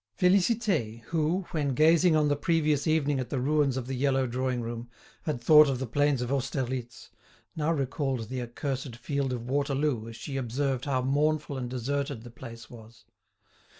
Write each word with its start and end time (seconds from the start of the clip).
Félicité 0.19 1.01
who, 1.01 1.41
when 1.51 1.75
gazing 1.75 2.15
on 2.15 2.27
the 2.27 2.35
previous 2.35 2.87
evening 2.87 3.19
at 3.19 3.29
the 3.29 3.39
ruins 3.39 3.77
of 3.77 3.85
the 3.85 3.93
yellow 3.93 4.25
drawing 4.25 4.59
room, 4.59 4.89
had 5.25 5.39
thought 5.39 5.69
of 5.69 5.77
the 5.77 5.85
plains 5.85 6.23
of 6.23 6.31
Austerlitz, 6.31 7.11
now 7.55 7.71
recalled 7.71 8.27
the 8.27 8.41
accursed 8.41 8.95
field 8.95 9.31
of 9.31 9.45
Waterloo 9.47 10.09
as 10.09 10.15
she 10.15 10.37
observed 10.37 10.85
how 10.85 11.03
mournful 11.03 11.55
and 11.55 11.69
deserted 11.69 12.23
the 12.23 12.31
place 12.31 12.67
was. 12.67 13.05